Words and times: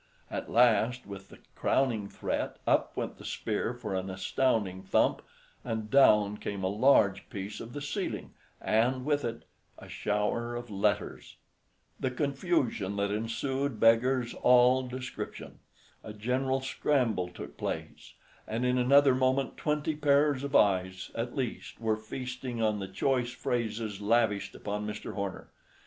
At 0.31 0.49
last, 0.49 1.05
with 1.05 1.29
the 1.29 1.37
crowning 1.53 2.09
threat, 2.09 2.57
up 2.65 2.97
went 2.97 3.19
the 3.19 3.23
spear 3.23 3.71
for 3.75 3.93
an 3.93 4.09
astounding 4.09 4.81
thump, 4.81 5.21
and 5.63 5.91
down 5.91 6.37
came 6.37 6.63
a 6.63 6.67
large 6.69 7.29
piece 7.29 7.59
of 7.59 7.73
the 7.73 7.83
ceiling, 7.83 8.31
and 8.59 9.05
with 9.05 9.23
it—a 9.23 9.89
shower 9.89 10.55
of 10.55 10.71
letters. 10.71 11.35
The 11.99 12.09
confusion 12.09 12.95
that 12.95 13.11
ensued 13.11 13.79
beggars 13.79 14.33
all 14.33 14.87
description. 14.87 15.59
A 16.03 16.13
general 16.13 16.61
scramble 16.61 17.29
took 17.29 17.55
place, 17.55 18.15
and 18.47 18.65
in 18.65 18.79
another 18.79 19.13
moment 19.13 19.55
twenty 19.55 19.95
pairs 19.95 20.43
of 20.43 20.55
eyes, 20.55 21.11
at 21.13 21.35
least, 21.35 21.79
were 21.79 21.95
feasting 21.95 22.59
on 22.59 22.79
the 22.79 22.87
choice 22.87 23.33
phrases 23.33 24.01
lavished 24.01 24.55
upon 24.55 24.87
Mr. 24.87 25.13
Horner. 25.13 25.51